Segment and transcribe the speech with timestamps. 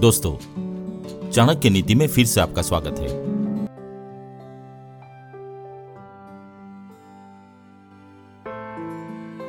[0.00, 0.32] दोस्तों,
[1.30, 3.08] चाणक्य नीति में फिर से आपका स्वागत है।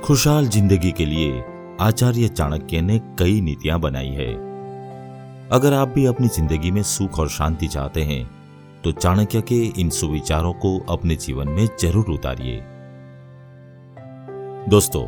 [0.01, 1.43] खुशहाल ज़िंदगी के लिए
[1.81, 4.33] आचार्य चाणक्य ने कई नीतियाँ बनाई है।
[5.51, 8.25] अगर आप भी अपनी ज़िंदगी में सुख और शांति चाहते हैं
[8.83, 12.61] तो चाणक्य के इन सुविचारों को अपने जीवन में ज़रूर उतारिए।
[14.69, 15.07] दोस्तों,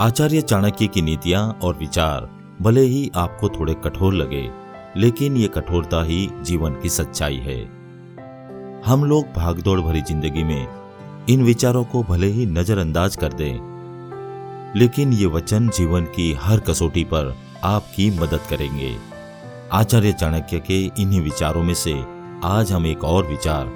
[0.00, 4.48] आचार्य चाणक्य की नीतियाँ और विचार भले ही आपको थोड़े कठोर लगे,
[4.96, 7.60] लेकिन ये कठोरता ही जीवन की सच्चाई है।
[8.86, 13.58] हम लोग भागदौड़ भरी ज़िंदगी में इन विचारों को भले ही नजरअंदाज कर दें,
[14.76, 17.34] लेकिन ये वचन जीवन की हर कसौटी पर
[17.64, 18.96] आपकी मदद करेंगे।
[19.72, 21.94] आचार्य चाणक्य के इन्हीं विचारों में से
[22.44, 23.66] आज हम एक और विचार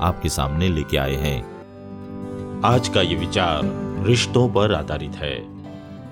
[0.00, 3.60] आपके सामने लेके आए हैं। आज का ये विचार
[4.06, 5.55] रिश्तों पर आधारित है।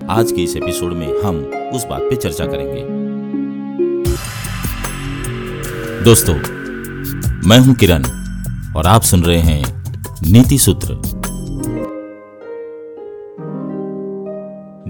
[0.09, 1.35] आज के इस एपिसोड में हम
[1.73, 2.81] उस बात पे चर्चा करेंगे।
[6.03, 6.35] दोस्तों,
[7.49, 8.03] मैं हूँ किरण
[8.77, 9.61] और आप सुन रहे हैं
[10.31, 11.01] नीति सूत्र।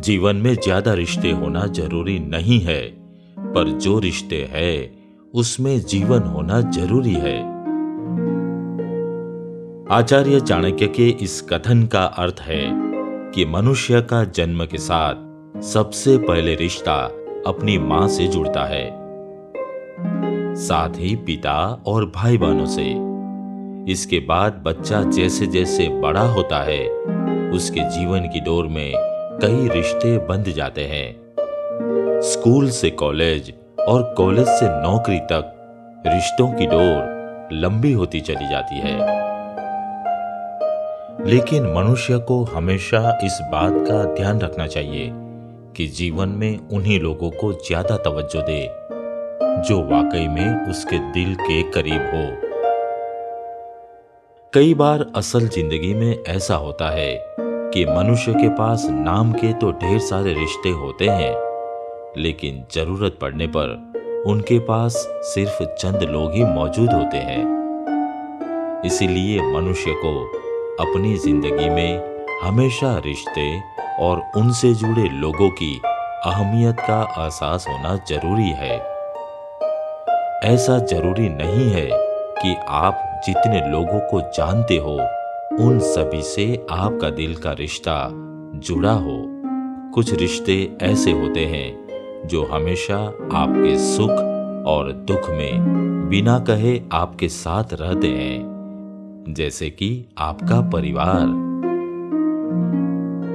[0.02, 2.82] जीवन में ज़्यादा रिश्ते होना ज़रूरी नहीं है,
[3.38, 4.92] पर जो रिश्ते है,
[5.34, 7.40] उसमें जीवन होना ज़रूरी है।
[9.92, 12.85] आचार्य चाणक्य के इस कथन का अर्थ है
[13.36, 15.16] कि मनुष्य का जन्म के साथ
[15.62, 16.96] सबसे पहले रिश्ता
[17.48, 18.98] अपनी माँ से जुड़ता है।
[20.56, 22.86] साथ ही पिता और भाई बहनों से।
[23.92, 26.90] इसके बाद बच्चा जैसे जैसे बड़ा होता है,
[27.52, 28.94] उसके जीवन की डोर में
[29.42, 31.16] कई रिश्ते बंध जाते हैं।
[32.22, 33.54] स्कूल से कॉलेज
[33.88, 35.52] और कॉलेज से नौकरी तक
[36.08, 37.16] रिश्तों की डोर
[37.54, 39.25] लंबी होती चली जाती है।
[41.26, 45.10] लेकिन मनुष्य को हमेशा इस बात का ध्यान रखना चाहिए
[45.78, 48.62] कि जीवन में उन्हीं लोगों को ज़्यादा तवज्जो दे,
[49.62, 52.52] जो वाकई में उसके दिल के करीब हो।
[54.54, 57.18] कई बार असल ज़िंदगी में ऐसा होता है
[57.74, 61.34] कि मनुष्य के पास नाम के तो ढेर सारे रिश्ते होते हैं,
[62.18, 63.78] लेकिन ज़रूरत पड़ने पर
[64.28, 67.44] उनके पास सिर्फ़ चंद लोग ही मौजूद होते हैं।
[68.86, 70.44] इसीलिए मनुष्य को
[70.80, 73.62] अपनी ज़िंदगी में हमेशा रिश्ते
[74.00, 75.82] और उनसे जुड़े लोगों की
[76.26, 78.76] अहमियत का एहसास होना ज़रूरी है।
[80.54, 81.88] ऐसा ज़रूरी नहीं है
[82.42, 84.96] कि आप जितने लोगों को जानते हो,
[85.66, 88.10] उन सभी से आपका दिल का रिश्ता
[88.68, 89.18] जुड़ा हो।
[89.94, 92.98] कुछ रिश्ते ऐसे होते हैं जो हमेशा
[93.34, 94.12] आपके सुख
[94.68, 98.55] और दुख में बिना कहे आपके साथ रहते हैं।
[99.30, 101.28] जैसे कि आपका परिवार।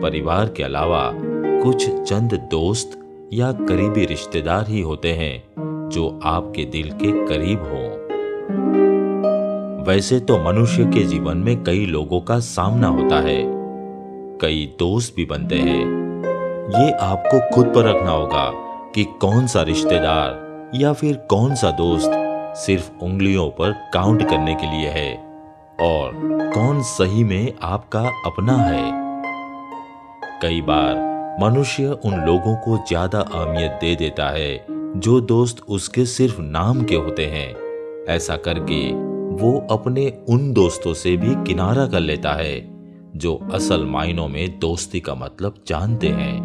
[0.02, 1.12] परिवार के अलावा
[1.62, 3.00] कुछ चंद दोस्त
[3.32, 5.44] या करीबी रिश्तेदार ही होते हैं
[5.88, 7.96] जो आपके दिल के करीब हो।
[9.84, 13.42] वैसे तो मनुष्य के जीवन में कई लोगों का सामना होता है।
[14.38, 15.80] कई दोस्त भी बनते हैं।
[16.84, 18.50] ये आपको खुद पर रखना होगा
[18.94, 22.10] कि कौन सा रिश्तेदार या फिर कौन सा दोस्त
[22.56, 25.29] सिर्फ़ उंगलियों पर काउंट करने के लिए है।
[25.82, 26.12] और
[26.54, 28.90] कौन सही में आपका अपना है?
[30.42, 31.08] कई बार
[31.42, 36.94] मनुष्य उन लोगों को ज़्यादा अहमियत दे देता है, जो दोस्त उसके सिर्फ़ नाम के
[36.94, 37.54] होते हैं।
[38.08, 38.92] ऐसा करके
[39.34, 42.60] वो अपने उन दोस्तों से भी किनारा कर लेता है,
[43.16, 46.38] जो असल मायनों में दोस्ती का मतलब जानते हैं।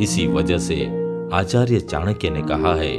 [0.00, 0.84] इसी वजह से
[1.32, 2.96] आचार्य चाणक्य ने कहा है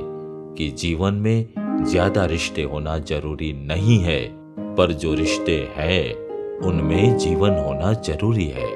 [0.55, 4.38] कि जीवन में ज़्यादा रिश्ते होना ज़रूरी नहीं है।
[4.79, 6.13] पर जो रिश्ते हैं,
[6.57, 8.67] उनमें जीवन होना ज़रूरी है।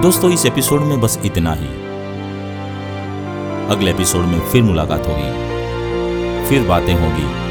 [0.00, 1.68] दोस्तों, इस एपिसोड में बस इतना ही।
[3.66, 5.46] अगले एपिसोड में फिर मुलाकात होगी।
[6.48, 7.46] फिर बातें होगी।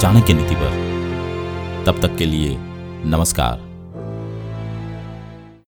[0.00, 0.70] चाणक्य नीति पर।
[1.86, 2.56] तब तक के लिए
[3.04, 3.65] नमस्कार।